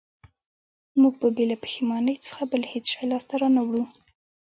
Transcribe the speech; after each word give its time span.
موږ 1.01 1.13
به 1.21 1.27
بې 1.35 1.45
له 1.51 1.55
پښېمانۍ 1.63 2.15
څخه 2.25 2.41
بل 2.51 2.63
هېڅ 2.71 2.85
شی 2.93 3.05
لاسته 3.11 3.35
را 3.41 3.47
نه 3.55 3.61
وړو 3.65 3.83